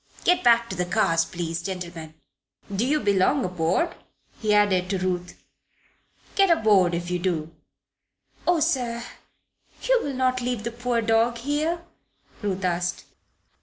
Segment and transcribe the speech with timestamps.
[0.23, 2.15] Get back to the cars, please, gentlemen.
[2.75, 3.93] Do you belong aboard?"
[4.41, 5.43] he added, to Ruth.
[6.35, 7.53] "Get aboard, if you do."
[8.47, 9.03] "Oh, sir!
[9.83, 11.85] You will not leave the poor dog here?"
[12.41, 13.03] Ruth asked.